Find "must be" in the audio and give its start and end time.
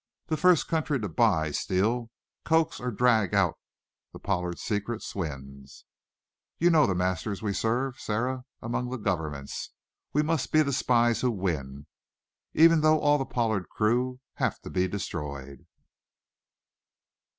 10.23-10.63